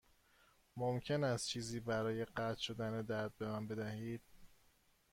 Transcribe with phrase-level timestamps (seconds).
[0.75, 4.21] ممکن است چیزی برای قطع شدن درد به من بدهید؟